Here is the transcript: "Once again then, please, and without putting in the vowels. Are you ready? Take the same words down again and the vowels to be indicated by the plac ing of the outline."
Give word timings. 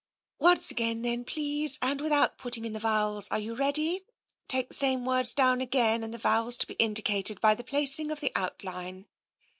"Once 0.39 0.71
again 0.71 1.03
then, 1.03 1.23
please, 1.23 1.77
and 1.79 2.01
without 2.01 2.35
putting 2.35 2.65
in 2.65 2.73
the 2.73 2.79
vowels. 2.79 3.27
Are 3.29 3.37
you 3.37 3.53
ready? 3.53 4.01
Take 4.47 4.69
the 4.69 4.73
same 4.73 5.05
words 5.05 5.31
down 5.31 5.61
again 5.61 6.03
and 6.03 6.11
the 6.11 6.17
vowels 6.17 6.57
to 6.57 6.65
be 6.65 6.73
indicated 6.79 7.39
by 7.39 7.53
the 7.53 7.63
plac 7.63 7.99
ing 7.99 8.09
of 8.09 8.19
the 8.19 8.31
outline." 8.35 9.05